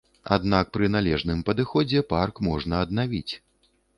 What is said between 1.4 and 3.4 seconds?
падыходзе парк можна аднавіць.